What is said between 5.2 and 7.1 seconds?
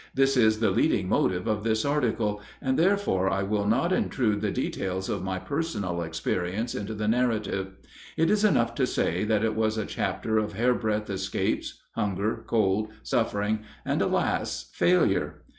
my personal experience into the